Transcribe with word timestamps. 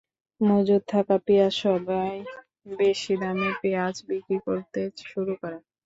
মজুত 0.41 0.81
থাকা 0.93 1.15
পেঁয়াজ 1.25 1.53
সবাই 1.59 2.13
বেশি 2.79 3.13
দামে 3.21 3.49
পেঁয়াজ 3.61 3.95
বিক্রি 4.09 4.37
করতে 4.45 4.81
শুরু 5.05 5.33
করে। 5.41 5.57